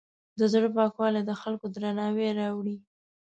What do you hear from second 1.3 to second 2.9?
خلکو درناوی راوړي.